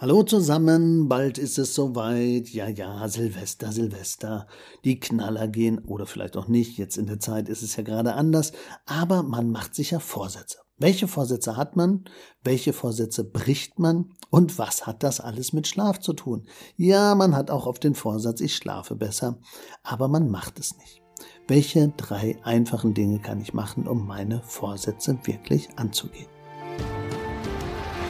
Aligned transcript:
Hallo 0.00 0.22
zusammen, 0.22 1.08
bald 1.08 1.38
ist 1.38 1.58
es 1.58 1.74
soweit. 1.74 2.50
Ja, 2.50 2.68
ja, 2.68 3.08
Silvester, 3.08 3.72
Silvester. 3.72 4.46
Die 4.84 5.00
Knaller 5.00 5.48
gehen 5.48 5.80
oder 5.80 6.06
vielleicht 6.06 6.36
auch 6.36 6.46
nicht. 6.46 6.78
Jetzt 6.78 6.96
in 6.98 7.06
der 7.06 7.18
Zeit 7.18 7.48
ist 7.48 7.62
es 7.62 7.74
ja 7.74 7.82
gerade 7.82 8.14
anders. 8.14 8.52
Aber 8.86 9.24
man 9.24 9.50
macht 9.50 9.74
sich 9.74 9.90
ja 9.90 9.98
Vorsätze. 9.98 10.58
Welche 10.76 11.08
Vorsätze 11.08 11.56
hat 11.56 11.74
man? 11.74 12.04
Welche 12.44 12.72
Vorsätze 12.72 13.24
bricht 13.24 13.80
man? 13.80 14.12
Und 14.30 14.56
was 14.56 14.86
hat 14.86 15.02
das 15.02 15.18
alles 15.18 15.52
mit 15.52 15.66
Schlaf 15.66 15.98
zu 15.98 16.12
tun? 16.12 16.46
Ja, 16.76 17.16
man 17.16 17.34
hat 17.34 17.50
auch 17.50 17.66
auf 17.66 17.80
den 17.80 17.96
Vorsatz, 17.96 18.40
ich 18.40 18.54
schlafe 18.54 18.94
besser. 18.94 19.40
Aber 19.82 20.06
man 20.06 20.30
macht 20.30 20.60
es 20.60 20.78
nicht. 20.78 21.02
Welche 21.48 21.88
drei 21.96 22.38
einfachen 22.44 22.94
Dinge 22.94 23.18
kann 23.18 23.40
ich 23.40 23.52
machen, 23.52 23.88
um 23.88 24.06
meine 24.06 24.42
Vorsätze 24.44 25.18
wirklich 25.24 25.68
anzugehen? 25.74 26.37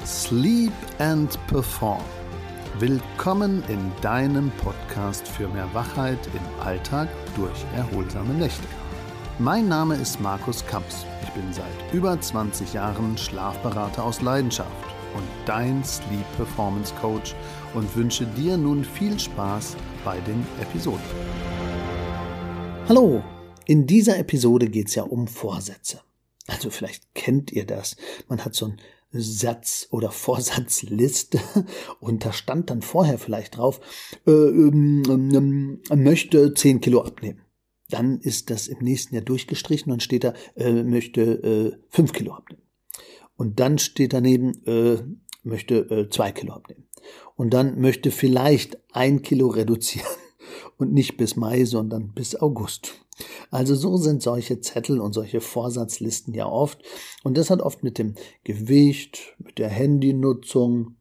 Sleep 0.09 0.72
and 1.00 1.38
Perform. 1.48 2.02
Willkommen 2.79 3.62
in 3.68 3.93
deinem 4.00 4.50
Podcast 4.53 5.29
für 5.29 5.49
mehr 5.49 5.68
Wachheit 5.75 6.18
im 6.29 6.64
Alltag 6.64 7.11
durch 7.36 7.62
erholsame 7.76 8.32
Nächte. 8.32 8.66
Mein 9.39 9.68
Name 9.68 9.96
ist 9.96 10.18
Markus 10.18 10.64
Kamps. 10.66 11.04
Ich 11.22 11.29
bin 11.32 11.52
seit 11.52 11.93
über 11.93 12.18
20 12.18 12.72
Jahren 12.72 13.18
Schlafberater 13.18 14.02
aus 14.02 14.22
Leidenschaft 14.22 14.72
und 15.14 15.25
dein 15.44 15.85
Sleep 15.85 16.25
Performance 16.38 16.94
Coach 17.02 17.35
und 17.75 17.94
wünsche 17.94 18.25
dir 18.25 18.57
nun 18.57 18.86
viel 18.86 19.21
Spaß 19.21 19.77
bei 20.07 20.18
den 20.21 20.43
Episoden. 20.58 21.04
Hallo, 22.88 23.22
in 23.66 23.86
dieser 23.86 24.18
Episode 24.18 24.71
geht 24.71 24.88
es 24.88 24.94
ja 24.94 25.02
um 25.02 25.29
Vorsätze. 25.29 26.00
Also 26.46 26.71
vielleicht 26.71 27.14
kennt 27.14 27.52
ihr 27.52 27.66
das. 27.66 27.96
Man 28.27 28.43
hat 28.43 28.54
so 28.54 28.68
ein 28.68 28.80
Satz 29.11 29.89
oder 29.90 30.11
Vorsatzliste 30.11 31.40
und 32.00 32.25
da 32.25 32.33
stand 32.33 32.70
dann 32.70 32.83
vorher 32.83 33.19
vielleicht 33.19 33.56
drauf, 33.56 33.80
äh, 34.27 34.30
ähm, 34.30 35.03
ähm, 35.34 36.02
möchte 36.02 36.52
10 36.52 36.80
Kilo 36.80 37.02
abnehmen. 37.02 37.41
Dann 37.91 38.20
ist 38.20 38.50
das 38.50 38.68
im 38.68 38.78
nächsten 38.80 39.14
Jahr 39.14 39.24
durchgestrichen 39.24 39.91
und 39.91 40.02
steht 40.02 40.24
da, 40.24 40.34
äh, 40.56 40.83
möchte 40.83 41.22
äh, 41.22 41.78
5 41.88 42.12
Kilo 42.12 42.34
abnehmen. 42.34 42.62
Und 43.36 43.60
dann 43.60 43.78
steht 43.78 44.12
daneben, 44.12 44.62
äh, 44.66 44.98
möchte 45.42 45.77
äh, 45.90 46.11
2 46.11 46.33
Kilo 46.33 46.52
abnehmen. 46.52 46.88
Und 47.34 47.55
dann 47.55 47.80
möchte 47.80 48.11
vielleicht 48.11 48.78
ein 48.92 49.22
Kilo 49.22 49.48
reduzieren. 49.48 50.06
Und 50.78 50.92
nicht 50.92 51.16
bis 51.16 51.36
Mai, 51.36 51.64
sondern 51.64 52.12
bis 52.14 52.34
August. 52.40 52.94
Also 53.50 53.74
so 53.74 53.96
sind 53.96 54.22
solche 54.22 54.60
Zettel 54.60 55.00
und 55.00 55.12
solche 55.12 55.40
Vorsatzlisten 55.40 56.34
ja 56.34 56.46
oft. 56.46 56.82
Und 57.24 57.36
das 57.36 57.50
hat 57.50 57.60
oft 57.60 57.82
mit 57.82 57.98
dem 57.98 58.14
Gewicht, 58.44 59.36
mit 59.38 59.58
der 59.58 59.68
Handynutzung, 59.68 60.96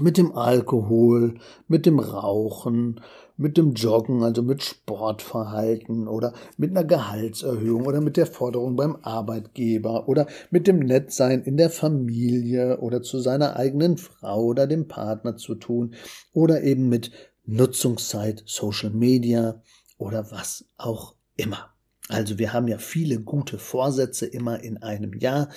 mit 0.00 0.16
dem 0.18 0.32
Alkohol, 0.32 1.34
mit 1.66 1.86
dem 1.86 1.98
Rauchen, 1.98 3.00
mit 3.36 3.56
dem 3.56 3.72
Joggen, 3.72 4.22
also 4.22 4.42
mit 4.42 4.62
Sportverhalten 4.62 6.08
oder 6.08 6.34
mit 6.56 6.70
einer 6.70 6.84
Gehaltserhöhung 6.84 7.86
oder 7.86 8.00
mit 8.00 8.16
der 8.16 8.26
Forderung 8.26 8.76
beim 8.76 8.96
Arbeitgeber 9.02 10.08
oder 10.08 10.26
mit 10.50 10.66
dem 10.66 10.80
Nettsein 10.80 11.42
in 11.42 11.56
der 11.56 11.70
Familie 11.70 12.78
oder 12.80 13.02
zu 13.02 13.20
seiner 13.20 13.56
eigenen 13.56 13.96
Frau 13.96 14.42
oder 14.44 14.66
dem 14.66 14.88
Partner 14.88 15.36
zu 15.36 15.54
tun 15.54 15.94
oder 16.32 16.62
eben 16.62 16.88
mit 16.88 17.12
Nutzungszeit, 17.48 18.42
Social 18.46 18.90
Media 18.90 19.62
oder 19.96 20.30
was 20.30 20.66
auch 20.76 21.14
immer. 21.36 21.74
Also 22.08 22.38
wir 22.38 22.52
haben 22.52 22.68
ja 22.68 22.78
viele 22.78 23.20
gute 23.20 23.58
Vorsätze 23.58 24.26
immer 24.26 24.60
in 24.60 24.82
einem 24.82 25.12
Jahr 25.14 25.50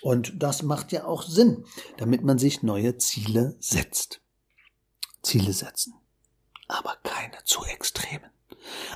und 0.00 0.42
das 0.42 0.62
macht 0.62 0.92
ja 0.92 1.04
auch 1.04 1.22
Sinn, 1.22 1.64
damit 1.96 2.22
man 2.22 2.38
sich 2.38 2.62
neue 2.62 2.96
Ziele 2.98 3.56
setzt. 3.60 4.22
Ziele 5.22 5.52
setzen, 5.52 5.94
aber 6.66 6.96
keine 7.02 7.44
zu 7.44 7.64
extremen. 7.64 8.07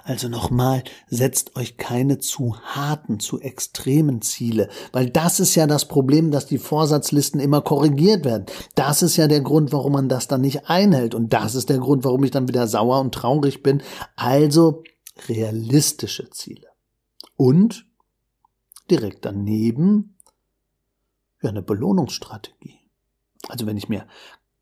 Also 0.04 0.28
nochmal, 0.28 0.82
setzt 1.08 1.54
euch 1.56 1.76
keine 1.76 2.18
zu 2.18 2.56
harten, 2.56 3.20
zu 3.20 3.40
extremen 3.40 4.20
Ziele, 4.20 4.68
weil 4.90 5.10
das 5.10 5.38
ist 5.38 5.54
ja 5.54 5.66
das 5.66 5.86
Problem, 5.86 6.32
dass 6.32 6.46
die 6.46 6.58
Vorsatzlisten 6.58 7.40
immer 7.40 7.60
korrigiert 7.60 8.24
werden. 8.24 8.46
Das 8.74 9.02
ist 9.02 9.16
ja 9.16 9.28
der 9.28 9.42
Grund, 9.42 9.72
warum 9.72 9.92
man 9.92 10.08
das 10.08 10.26
dann 10.26 10.40
nicht 10.40 10.68
einhält 10.68 11.14
und 11.14 11.32
das 11.32 11.54
ist 11.54 11.68
der 11.68 11.78
Grund, 11.78 12.04
warum 12.04 12.24
ich 12.24 12.32
dann 12.32 12.48
wieder 12.48 12.66
sauer 12.66 13.00
und 13.00 13.14
traurig 13.14 13.62
bin. 13.62 13.82
Also 14.16 14.82
realistische 15.28 16.30
Ziele. 16.30 16.68
Und 17.36 17.86
direkt 18.90 19.24
daneben 19.24 20.16
ja, 21.42 21.50
eine 21.50 21.62
Belohnungsstrategie. 21.62 22.80
Also 23.48 23.66
wenn 23.66 23.76
ich 23.76 23.88
mir 23.88 24.06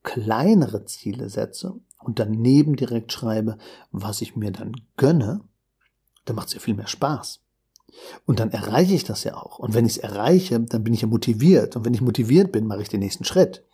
kleinere 0.02 0.84
Ziele 0.84 1.28
setze 1.28 1.80
und 2.02 2.18
daneben 2.18 2.76
direkt 2.76 3.12
schreibe, 3.12 3.58
was 3.92 4.20
ich 4.20 4.36
mir 4.36 4.50
dann 4.50 4.72
gönne, 4.96 5.40
dann 6.24 6.36
macht 6.36 6.48
es 6.48 6.54
ja 6.54 6.60
viel 6.60 6.74
mehr 6.74 6.86
Spaß. 6.86 7.40
Und 8.26 8.40
dann 8.40 8.50
erreiche 8.52 8.94
ich 8.94 9.04
das 9.04 9.24
ja 9.24 9.36
auch. 9.36 9.58
Und 9.58 9.74
wenn 9.74 9.84
ich 9.84 9.96
es 9.96 9.98
erreiche, 9.98 10.60
dann 10.60 10.84
bin 10.84 10.94
ich 10.94 11.02
ja 11.02 11.08
motiviert. 11.08 11.76
Und 11.76 11.84
wenn 11.84 11.94
ich 11.94 12.00
motiviert 12.00 12.52
bin, 12.52 12.66
mache 12.66 12.82
ich 12.82 12.88
den 12.88 13.00
nächsten 13.00 13.24
Schritt. 13.24 13.64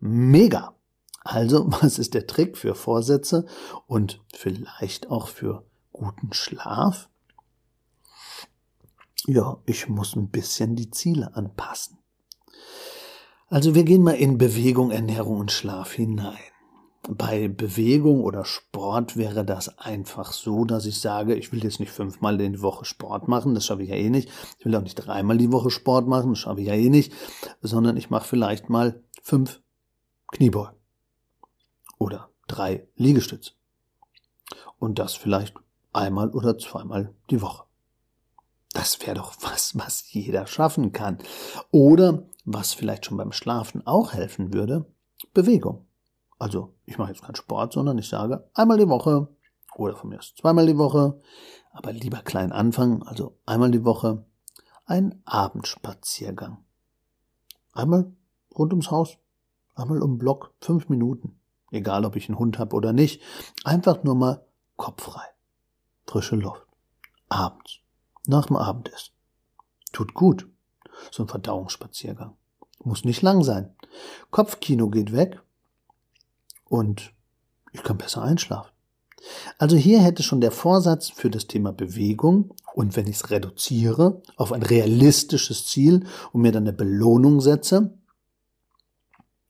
Mega. 0.00 0.74
Also, 1.22 1.66
was 1.82 1.98
ist 1.98 2.14
der 2.14 2.26
Trick 2.26 2.56
für 2.56 2.74
Vorsätze 2.74 3.46
und 3.86 4.20
vielleicht 4.34 5.10
auch 5.10 5.28
für 5.28 5.64
guten 5.92 6.32
Schlaf? 6.32 7.08
Ja, 9.26 9.58
ich 9.66 9.88
muss 9.88 10.16
ein 10.16 10.28
bisschen 10.28 10.76
die 10.76 10.90
Ziele 10.90 11.36
anpassen. 11.36 11.98
Also 13.48 13.74
wir 13.74 13.84
gehen 13.84 14.02
mal 14.02 14.12
in 14.12 14.38
Bewegung, 14.38 14.90
Ernährung 14.90 15.38
und 15.38 15.52
Schlaf 15.52 15.92
hinein. 15.92 16.38
Bei 17.08 17.48
Bewegung 17.48 18.22
oder 18.22 18.44
Sport 18.44 19.16
wäre 19.16 19.44
das 19.44 19.78
einfach 19.78 20.32
so, 20.32 20.64
dass 20.64 20.84
ich 20.84 21.00
sage, 21.00 21.34
ich 21.34 21.50
will 21.50 21.64
jetzt 21.64 21.80
nicht 21.80 21.92
fünfmal 21.92 22.38
in 22.40 22.52
die 22.52 22.62
Woche 22.62 22.84
Sport 22.84 23.26
machen, 23.26 23.54
das 23.54 23.64
schaffe 23.64 23.82
ich 23.82 23.88
ja 23.88 23.96
eh 23.96 24.10
nicht. 24.10 24.28
Ich 24.58 24.66
will 24.66 24.76
auch 24.76 24.82
nicht 24.82 24.96
dreimal 24.96 25.38
die 25.38 25.50
Woche 25.50 25.70
Sport 25.70 26.06
machen, 26.06 26.30
das 26.30 26.40
schaffe 26.40 26.60
ich 26.60 26.68
ja 26.68 26.74
eh 26.74 26.90
nicht, 26.90 27.12
sondern 27.62 27.96
ich 27.96 28.10
mache 28.10 28.28
vielleicht 28.28 28.68
mal 28.68 29.02
fünf 29.22 29.62
Kniebeugen 30.28 30.76
oder 31.98 32.28
drei 32.46 32.86
Liegestütze. 32.96 33.52
Und 34.78 34.98
das 34.98 35.14
vielleicht 35.14 35.54
einmal 35.92 36.30
oder 36.30 36.58
zweimal 36.58 37.14
die 37.30 37.40
Woche. 37.40 37.64
Das 38.72 39.00
wäre 39.00 39.16
doch 39.16 39.34
was, 39.40 39.76
was 39.76 40.12
jeder 40.12 40.46
schaffen 40.46 40.92
kann. 40.92 41.18
Oder 41.70 42.28
was 42.44 42.72
vielleicht 42.72 43.06
schon 43.06 43.16
beim 43.16 43.32
Schlafen 43.32 43.86
auch 43.86 44.12
helfen 44.12 44.52
würde, 44.52 44.86
Bewegung. 45.34 45.86
Also 46.40 46.74
ich 46.84 46.98
mache 46.98 47.10
jetzt 47.10 47.22
keinen 47.22 47.36
Sport, 47.36 47.72
sondern 47.72 47.98
ich 47.98 48.08
sage 48.08 48.48
einmal 48.54 48.78
die 48.78 48.88
Woche 48.88 49.28
oder 49.76 49.94
von 49.94 50.10
mir 50.10 50.18
aus 50.18 50.34
zweimal 50.34 50.66
die 50.66 50.78
Woche, 50.78 51.20
aber 51.70 51.92
lieber 51.92 52.22
klein 52.22 52.50
anfangen, 52.50 53.04
also 53.04 53.38
einmal 53.46 53.70
die 53.70 53.84
Woche 53.84 54.24
ein 54.86 55.22
Abendspaziergang. 55.24 56.64
Einmal 57.72 58.12
rund 58.58 58.72
ums 58.72 58.90
Haus, 58.90 59.18
einmal 59.76 60.02
um 60.02 60.18
Block, 60.18 60.52
fünf 60.60 60.88
Minuten. 60.88 61.38
Egal, 61.70 62.04
ob 62.04 62.16
ich 62.16 62.28
einen 62.28 62.40
Hund 62.40 62.58
habe 62.58 62.74
oder 62.74 62.92
nicht. 62.92 63.22
Einfach 63.62 64.02
nur 64.02 64.16
mal 64.16 64.44
kopffrei 64.76 65.30
frische 66.10 66.34
Luft. 66.34 66.66
Abends. 67.28 67.78
Nach 68.26 68.46
dem 68.46 68.56
Abendessen. 68.56 69.12
Tut 69.92 70.12
gut. 70.12 70.48
So 71.12 71.22
ein 71.22 71.28
Verdauungsspaziergang. 71.28 72.36
Muss 72.82 73.04
nicht 73.04 73.22
lang 73.22 73.44
sein. 73.44 73.76
Kopfkino 74.30 74.90
geht 74.90 75.12
weg 75.12 75.40
und 76.70 77.12
ich 77.72 77.82
kann 77.82 77.98
besser 77.98 78.22
einschlafen. 78.22 78.70
Also 79.58 79.76
hier 79.76 80.00
hätte 80.00 80.22
schon 80.22 80.40
der 80.40 80.52
Vorsatz 80.52 81.10
für 81.10 81.28
das 81.28 81.46
Thema 81.46 81.72
Bewegung 81.72 82.54
und 82.74 82.96
wenn 82.96 83.06
ich 83.06 83.16
es 83.16 83.30
reduziere 83.30 84.22
auf 84.36 84.52
ein 84.52 84.62
realistisches 84.62 85.66
Ziel 85.66 86.06
und 86.32 86.40
mir 86.40 86.52
dann 86.52 86.62
eine 86.62 86.72
Belohnung 86.72 87.42
setze, 87.42 87.92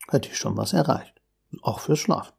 hätte 0.09 0.31
ich 0.31 0.37
schon 0.37 0.57
was 0.57 0.73
erreicht. 0.73 1.15
Auch 1.63 1.79
fürs 1.79 2.01
Schlafen. 2.01 2.33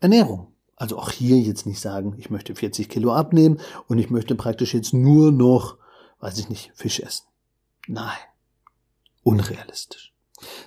Ernährung. 0.00 0.54
Also 0.76 0.96
auch 0.96 1.10
hier 1.10 1.36
jetzt 1.38 1.66
nicht 1.66 1.80
sagen, 1.80 2.14
ich 2.16 2.30
möchte 2.30 2.54
40 2.54 2.88
Kilo 2.88 3.12
abnehmen 3.12 3.60
und 3.88 3.98
ich 3.98 4.08
möchte 4.08 4.36
praktisch 4.36 4.72
jetzt 4.72 4.94
nur 4.94 5.32
noch, 5.32 5.76
weiß 6.20 6.38
ich 6.38 6.48
nicht, 6.48 6.70
Fisch 6.74 7.00
essen. 7.00 7.26
Nein. 7.88 8.16
Unrealistisch. 9.24 10.14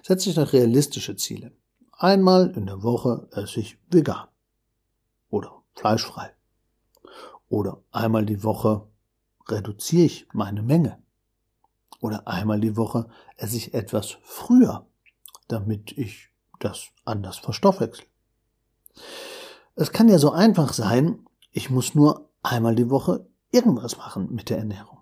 Setze 0.04 0.30
ich 0.30 0.36
doch 0.36 0.52
realistische 0.52 1.16
Ziele. 1.16 1.54
Einmal 2.04 2.50
in 2.56 2.66
der 2.66 2.82
Woche 2.82 3.28
esse 3.32 3.60
ich 3.60 3.78
vegan. 3.92 4.28
Oder 5.30 5.62
fleischfrei. 5.76 6.34
Oder 7.48 7.84
einmal 7.92 8.26
die 8.26 8.44
Woche 8.44 8.88
reduziere 9.48 10.06
ich 10.06 10.28
meine 10.34 10.64
Menge. 10.64 10.98
Oder 12.00 12.28
einmal 12.28 12.60
die 12.60 12.76
Woche 12.76 13.08
esse 13.38 13.56
ich 13.56 13.76
etwas 13.76 14.18
früher, 14.24 14.88
damit 15.48 15.96
ich 15.96 16.30
das 16.58 16.88
anders 17.06 17.38
verstoffwechsel. 17.38 18.06
Es 19.76 19.92
kann 19.92 20.10
ja 20.10 20.18
so 20.18 20.32
einfach 20.32 20.74
sein, 20.74 21.28
ich 21.52 21.70
muss 21.70 21.94
nur 21.94 22.32
einmal 22.42 22.74
die 22.74 22.90
Woche 22.90 23.28
irgendwas 23.52 23.98
machen 23.98 24.34
mit 24.34 24.50
der 24.50 24.58
Ernährung. 24.58 25.01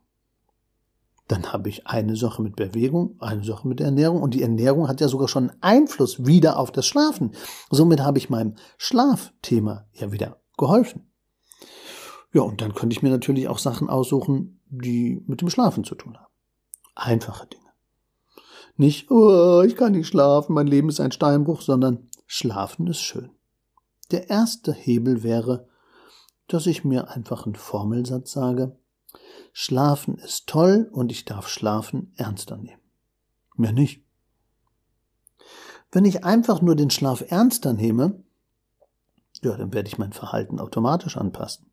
Dann 1.30 1.54
habe 1.54 1.70
ich 1.70 1.86
eine 1.86 2.16
Sache 2.16 2.42
mit 2.42 2.56
Bewegung, 2.56 3.16
eine 3.20 3.44
Sache 3.44 3.68
mit 3.68 3.80
Ernährung 3.80 4.24
und 4.24 4.34
die 4.34 4.42
Ernährung 4.42 4.88
hat 4.88 5.00
ja 5.00 5.08
sogar 5.08 5.28
schon 5.28 5.52
Einfluss 5.62 6.26
wieder 6.26 6.58
auf 6.58 6.72
das 6.72 6.88
Schlafen. 6.88 7.34
Somit 7.70 8.02
habe 8.02 8.18
ich 8.18 8.32
meinem 8.32 8.56
Schlafthema 8.80 9.86
ja 9.94 10.12
wieder 10.12 10.42
geholfen. 10.58 11.12
Ja, 12.34 12.42
und 12.42 12.62
dann 12.62 12.74
könnte 12.74 12.96
ich 12.96 13.04
mir 13.04 13.12
natürlich 13.12 13.48
auch 13.48 13.60
Sachen 13.60 13.92
aussuchen, 13.92 14.60
die 14.70 15.24
mit 15.28 15.42
dem 15.42 15.52
Schlafen 15.52 15.84
zu 15.84 15.94
tun 15.94 16.18
haben. 16.18 16.34
Einfache 16.96 17.46
Dinge. 17.46 17.70
Nicht, 18.76 19.12
oh, 19.12 19.62
ich 19.62 19.76
kann 19.76 19.92
nicht 19.92 20.08
schlafen, 20.08 20.54
mein 20.54 20.68
Leben 20.68 20.90
ist 20.90 21.00
ein 21.00 21.12
Steinbruch, 21.12 21.62
sondern 21.62 22.10
schlafen 22.26 22.88
ist 22.88 23.02
schön. 23.02 23.30
Der 24.10 24.32
erste 24.32 24.74
Hebel 24.74 25.22
wäre, 25.22 25.68
dass 26.48 26.66
ich 26.66 26.84
mir 26.84 27.12
einfach 27.12 27.46
einen 27.46 27.56
Formelsatz 27.56 28.32
sage, 28.32 28.79
Schlafen 29.54 30.18
ist 30.18 30.48
toll 30.48 30.90
und 30.92 31.12
ich 31.12 31.26
darf 31.26 31.48
Schlafen 31.48 32.14
ernster 32.16 32.58
nehmen. 32.58 32.82
Mehr 33.56 33.74
nicht. 33.74 34.04
Wenn 35.92 36.06
ich 36.06 36.24
einfach 36.24 36.62
nur 36.62 36.76
den 36.76 36.92
Schlaf 36.92 37.24
ernster 37.30 37.74
nehme, 37.74 38.24
ja, 39.42 39.56
dann 39.58 39.74
werde 39.74 39.88
ich 39.88 39.98
mein 39.98 40.14
Verhalten 40.14 40.60
automatisch 40.60 41.18
anpassen. 41.18 41.72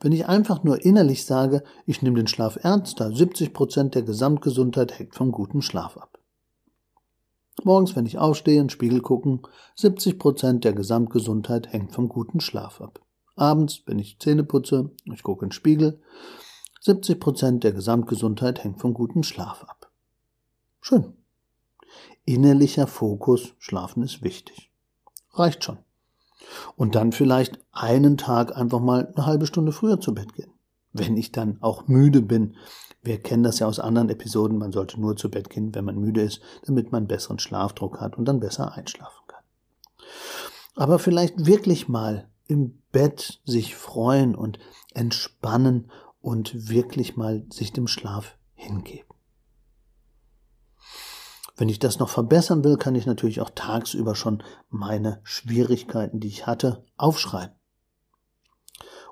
Wenn 0.00 0.12
ich 0.12 0.26
einfach 0.26 0.64
nur 0.64 0.84
innerlich 0.84 1.26
sage, 1.26 1.62
ich 1.84 2.00
nehme 2.00 2.16
den 2.16 2.28
Schlaf 2.28 2.56
ernster, 2.62 3.14
70 3.14 3.52
Prozent 3.52 3.94
der 3.94 4.02
Gesamtgesundheit 4.02 4.98
hängt 4.98 5.14
vom 5.14 5.32
guten 5.32 5.60
Schlaf 5.60 5.98
ab. 5.98 6.18
Morgens, 7.62 7.96
wenn 7.96 8.06
ich 8.06 8.18
aufstehe, 8.18 8.56
in 8.56 8.64
den 8.64 8.70
Spiegel 8.70 9.00
gucken, 9.00 9.42
70 9.74 10.18
Prozent 10.18 10.64
der 10.64 10.72
Gesamtgesundheit 10.72 11.72
hängt 11.72 11.92
vom 11.92 12.08
guten 12.08 12.40
Schlaf 12.40 12.80
ab. 12.80 13.00
Abends, 13.34 13.82
wenn 13.86 13.98
ich 13.98 14.18
Zähne 14.18 14.44
putze, 14.44 14.90
ich 15.12 15.22
gucke 15.22 15.44
in 15.44 15.48
den 15.48 15.52
Spiegel, 15.52 16.00
70 16.80 17.18
Prozent 17.20 17.64
der 17.64 17.72
Gesamtgesundheit 17.72 18.62
hängt 18.62 18.80
vom 18.80 18.94
guten 18.94 19.22
Schlaf 19.22 19.64
ab. 19.64 19.90
Schön. 20.80 21.14
Innerlicher 22.24 22.86
Fokus, 22.86 23.54
Schlafen 23.58 24.02
ist 24.02 24.22
wichtig. 24.22 24.70
Reicht 25.32 25.64
schon. 25.64 25.78
Und 26.76 26.94
dann 26.94 27.12
vielleicht 27.12 27.58
einen 27.72 28.16
Tag 28.16 28.56
einfach 28.56 28.80
mal 28.80 29.12
eine 29.14 29.26
halbe 29.26 29.46
Stunde 29.46 29.72
früher 29.72 30.00
zu 30.00 30.14
Bett 30.14 30.34
gehen. 30.34 30.52
Wenn 30.92 31.16
ich 31.16 31.32
dann 31.32 31.58
auch 31.60 31.88
müde 31.88 32.22
bin. 32.22 32.56
Wir 33.02 33.22
kennen 33.22 33.42
das 33.42 33.58
ja 33.58 33.66
aus 33.66 33.78
anderen 33.78 34.08
Episoden. 34.08 34.58
Man 34.58 34.72
sollte 34.72 35.00
nur 35.00 35.16
zu 35.16 35.30
Bett 35.30 35.50
gehen, 35.50 35.74
wenn 35.74 35.84
man 35.84 35.98
müde 35.98 36.22
ist, 36.22 36.40
damit 36.64 36.92
man 36.92 37.06
besseren 37.06 37.38
Schlafdruck 37.38 38.00
hat 38.00 38.16
und 38.16 38.24
dann 38.24 38.40
besser 38.40 38.72
einschlafen 38.72 39.22
kann. 39.26 39.42
Aber 40.74 40.98
vielleicht 40.98 41.46
wirklich 41.46 41.88
mal 41.88 42.28
im 42.46 42.82
Bett 42.92 43.40
sich 43.44 43.76
freuen 43.76 44.34
und 44.34 44.58
entspannen 44.94 45.90
und 46.26 46.68
wirklich 46.68 47.16
mal 47.16 47.46
sich 47.52 47.72
dem 47.72 47.86
Schlaf 47.86 48.36
hingeben. 48.54 49.14
Wenn 51.56 51.68
ich 51.68 51.78
das 51.78 52.00
noch 52.00 52.08
verbessern 52.08 52.64
will, 52.64 52.78
kann 52.78 52.96
ich 52.96 53.06
natürlich 53.06 53.40
auch 53.40 53.50
tagsüber 53.50 54.16
schon 54.16 54.42
meine 54.68 55.20
Schwierigkeiten, 55.22 56.18
die 56.18 56.26
ich 56.26 56.48
hatte, 56.48 56.84
aufschreiben. 56.96 57.54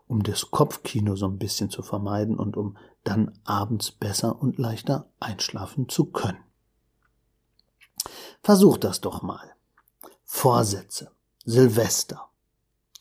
Um 0.08 0.24
das 0.24 0.50
Kopfkino 0.50 1.14
so 1.14 1.28
ein 1.28 1.38
bisschen 1.38 1.70
zu 1.70 1.82
vermeiden 1.82 2.36
und 2.36 2.56
um 2.56 2.76
dann 3.04 3.38
abends 3.44 3.92
besser 3.92 4.42
und 4.42 4.58
leichter 4.58 5.08
einschlafen 5.20 5.88
zu 5.88 6.06
können. 6.06 6.42
Versucht 8.42 8.82
das 8.82 9.00
doch 9.00 9.22
mal. 9.22 9.54
Vorsätze. 10.24 11.12
Silvester. 11.44 12.28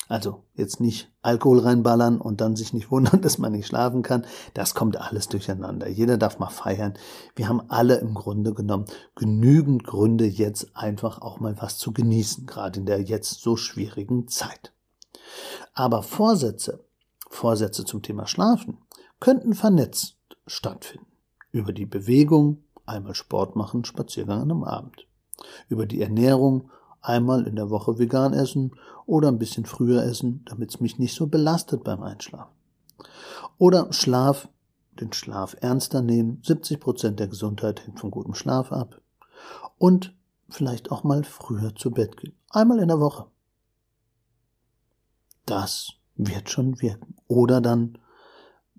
Also 0.08 0.44
jetzt 0.54 0.80
nicht 0.80 1.12
Alkohol 1.22 1.60
reinballern 1.60 2.20
und 2.20 2.42
dann 2.42 2.56
sich 2.56 2.74
nicht 2.74 2.92
wundern, 2.92 3.22
dass 3.24 3.38
man 3.38 3.54
nicht 3.54 3.68
schlafen 3.68 4.02
kann. 4.02 4.26
Das 4.54 4.74
kommt 4.76 4.98
alles 4.98 5.28
durcheinander. 5.30 5.88
Jeder 5.88 6.18
darf 6.18 6.40
mal 6.40 6.50
feiern. 6.50 6.94
Wir 7.36 7.48
haben 7.48 7.62
alle 7.70 7.96
im 7.96 8.14
Grunde 8.14 8.54
genommen 8.54 8.86
genügend 9.16 9.84
Gründe, 9.84 10.26
jetzt 10.26 10.76
einfach 10.76 11.22
auch 11.22 11.40
mal 11.40 11.56
was 11.60 11.78
zu 11.78 11.94
genießen, 11.94 12.46
gerade 12.46 12.80
in 12.80 12.86
der 12.86 13.02
jetzt 13.02 13.42
so 13.42 13.56
schwierigen 13.56 14.28
Zeit. 14.28 14.74
Aber 15.74 16.04
Vorsätze, 16.04 16.84
Vorsätze 17.30 17.86
zum 17.86 18.02
Thema 18.02 18.28
Schlafen, 18.28 18.78
könnten 19.20 19.54
vernetzt 19.54 20.18
stattfinden. 20.46 21.08
Über 21.52 21.72
die 21.72 21.86
Bewegung, 21.86 22.64
einmal 22.86 23.16
Sport 23.16 23.56
machen, 23.56 23.86
Spaziergang 23.86 24.42
an 24.42 24.52
einem 24.52 24.64
Abend. 24.64 25.08
Über 25.70 25.86
die 25.86 26.02
Ernährung, 26.02 26.70
einmal 27.04 27.46
in 27.48 27.56
der 27.56 27.70
Woche 27.70 28.00
vegan 28.00 28.34
essen 28.34 28.72
oder 29.06 29.28
ein 29.28 29.38
bisschen 29.38 29.66
früher 29.66 30.04
essen, 30.04 30.44
damit 30.46 30.72
es 30.72 30.80
mich 30.80 30.98
nicht 30.98 31.16
so 31.16 31.28
belastet 31.28 31.84
beim 31.84 32.02
Einschlafen. 32.02 32.54
Oder 33.58 33.92
Schlaf, 33.94 34.50
den 35.00 35.14
Schlaf 35.14 35.56
ernster 35.62 36.02
nehmen. 36.02 36.42
70 36.44 36.80
Prozent 36.80 37.20
der 37.20 37.28
Gesundheit 37.28 37.86
hängt 37.86 38.00
von 38.00 38.12
gutem 38.12 38.34
Schlaf 38.34 38.72
ab. 38.72 39.02
Und 39.78 40.16
vielleicht 40.50 40.92
auch 40.92 41.04
mal 41.04 41.24
früher 41.24 41.76
zu 41.76 41.92
Bett 41.92 42.18
gehen. 42.18 42.36
Einmal 42.50 42.80
in 42.80 42.88
der 42.88 43.00
Woche. 43.00 43.28
Das 45.46 45.94
wird 46.16 46.50
schon 46.50 46.82
wirken. 46.82 47.16
Oder 47.28 47.60
dann, 47.60 47.98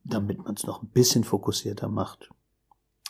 damit 0.05 0.45
man 0.45 0.55
es 0.55 0.65
noch 0.65 0.83
ein 0.83 0.89
bisschen 0.89 1.25
fokussierter 1.25 1.89
macht, 1.89 2.31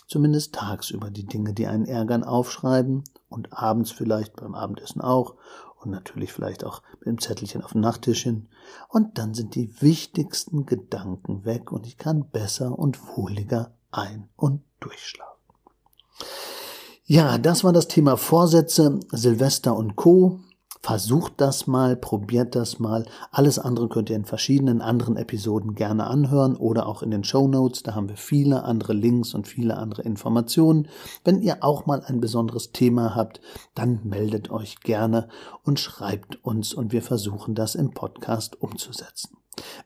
zumindest 0.07 0.55
tagsüber 0.55 1.11
die 1.11 1.27
Dinge, 1.27 1.55
die 1.55 1.67
einen 1.67 1.87
ärgern, 1.87 2.25
aufschreiben 2.25 3.05
und 3.29 3.53
abends 3.53 3.91
vielleicht 3.91 4.37
beim 4.37 4.55
Abendessen 4.55 5.01
auch 5.01 5.35
und 5.81 5.91
natürlich 5.91 6.33
vielleicht 6.33 6.65
auch 6.65 6.83
mit 6.99 7.07
dem 7.07 7.21
Zettelchen 7.21 7.63
auf 7.63 7.73
dem 7.73 7.81
Nachttischchen. 7.81 8.49
Und 8.89 9.19
dann 9.19 9.35
sind 9.35 9.55
die 9.55 9.81
wichtigsten 9.81 10.67
Gedanken 10.67 11.45
weg 11.45 11.73
und 11.73 11.87
ich 11.87 11.99
kann 11.99 12.29
besser 12.31 12.79
und 12.79 13.17
wohliger 13.17 13.73
ein- 13.91 14.29
und 14.37 14.63
durchschlafen. 14.81 15.35
Ja, 17.07 17.37
das 17.37 17.65
war 17.65 17.73
das 17.73 17.87
Thema 17.87 18.17
Vorsätze, 18.17 18.99
Silvester 19.11 19.77
und 19.77 19.95
Co. 19.95 20.41
Versucht 20.85 21.33
das 21.39 21.67
mal, 21.67 21.97
probiert 21.97 22.55
das 22.55 22.79
mal. 22.79 23.07
Alles 23.31 23.59
andere 23.59 23.89
könnt 23.89 24.11
ihr 24.11 24.17
in 24.17 24.27
verschiedenen 24.27 24.83
anderen 24.83 25.17
Episoden 25.17 25.75
gerne 25.75 26.07
anhören 26.07 26.57
oder 26.57 26.87
auch 26.87 27.03
in 27.03 27.11
den 27.11 27.25
Show 27.25 27.49
Notes. 27.49 27.83
Da 27.83 27.95
haben 27.95 28.11
wir 28.11 28.19
viele 28.19 28.65
andere 28.65 28.93
Links 28.93 29.33
und 29.33 29.49
viele 29.49 29.79
andere 29.79 30.03
Informationen. 30.03 30.89
Wenn 31.25 31.41
ihr 31.41 31.65
auch 31.65 31.87
mal 31.87 32.03
ein 32.05 32.21
besonderes 32.21 32.73
Thema 32.73 33.15
habt, 33.15 33.41
dann 33.75 34.01
meldet 34.05 34.51
euch 34.51 34.81
gerne 34.81 35.29
und 35.63 35.81
schreibt 35.81 36.45
uns 36.45 36.75
und 36.75 36.93
wir 36.93 37.01
versuchen 37.01 37.55
das 37.55 37.77
im 37.77 37.93
Podcast 37.93 38.61
umzusetzen. 38.61 39.39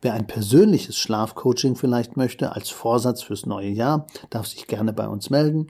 Wer 0.03 0.15
ein 0.15 0.27
persönliches 0.27 0.97
Schlafcoaching 0.97 1.77
vielleicht 1.77 2.17
möchte 2.17 2.57
als 2.57 2.71
Vorsatz 2.71 3.23
fürs 3.23 3.47
neue 3.47 3.71
Jahr, 3.71 4.09
darf 4.31 4.49
sich 4.49 4.67
gerne 4.67 4.93
bei 4.93 5.07
uns 5.07 5.31
melden 5.31 5.69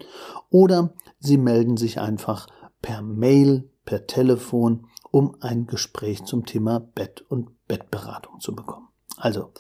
oder 0.49 0.95
Sie 1.21 1.37
melden 1.37 1.77
sich 1.77 2.01
einfach 2.01 2.47
per 2.81 3.03
Mail, 3.03 3.69
per 3.85 4.07
Telefon 4.07 4.87
um 5.11 5.37
ein 5.41 5.67
Gespräch 5.67 6.25
zum 6.25 6.45
Thema 6.45 6.81
Bett 6.81 7.23
und 7.29 7.67
Bettberatung 7.67 8.41
zu 8.41 8.55
bekommen. 8.55 8.89
Also, 9.17 9.53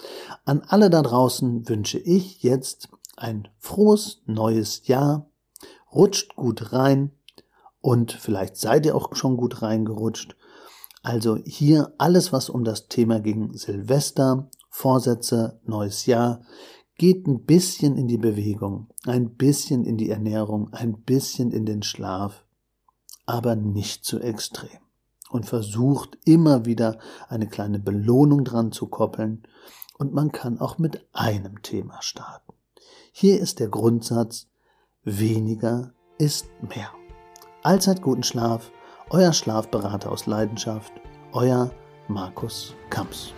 an 0.45 0.63
alle 0.67 0.91
da 0.91 1.03
draußen 1.03 1.69
wünsche 1.69 1.99
ich 1.99 2.43
jetzt 2.43 2.89
ein 3.17 3.49
frohes 3.59 4.23
neues 4.27 4.87
Jahr. 4.87 5.31
Rutscht 5.93 6.37
gut 6.37 6.73
rein 6.73 7.13
und 7.81 8.13
vielleicht 8.13 8.57
seid 8.57 8.87
ihr 8.87 8.95
auch 8.95 9.15
schon 9.15 9.37
gut 9.37 9.63
reingerutscht. 9.63 10.37
Also 11.03 11.37
hier 11.37 11.95
alles, 11.99 12.33
was 12.33 12.51
um 12.51 12.65
das 12.65 12.89
Thema 12.89 13.21
ging, 13.21 13.55
Silvester, 13.55 14.51
Vorsätze, 14.69 15.61
neues 15.65 16.07
Jahr, 16.07 16.43
geht 16.97 17.27
ein 17.27 17.45
bisschen 17.45 17.97
in 17.97 18.07
die 18.07 18.19
Bewegung, 18.19 18.89
ein 19.07 19.35
bisschen 19.37 19.85
in 19.85 19.97
die 19.97 20.11
Ernährung, 20.11 20.73
ein 20.73 21.01
bisschen 21.03 21.51
in 21.53 21.65
den 21.65 21.83
Schlaf, 21.83 22.45
aber 23.25 23.57
nicht 23.57 24.05
zu 24.05 24.21
extrem 24.21 24.88
und 25.31 25.47
versucht 25.47 26.19
immer 26.25 26.65
wieder 26.65 26.99
eine 27.29 27.49
kleine 27.49 27.79
Belohnung 27.79 28.45
dran 28.45 28.73
zu 28.73 28.87
koppeln 28.87 29.47
und 29.99 30.15
man 30.15 30.33
kann 30.33 30.61
auch 30.61 30.79
mit 30.79 31.07
einem 31.13 31.63
Thema 31.63 32.01
starten. 32.03 32.53
Hier 33.13 33.41
ist 33.41 33.59
der 33.59 33.69
Grundsatz, 33.69 34.47
weniger 35.03 35.93
ist 36.19 36.47
mehr. 36.63 36.91
Allzeit 37.63 38.03
guten 38.03 38.23
Schlaf, 38.23 38.71
euer 39.11 39.33
Schlafberater 39.33 40.11
aus 40.13 40.27
Leidenschaft, 40.27 40.93
euer 41.33 41.71
Markus 42.07 42.75
Kamps. 42.91 43.35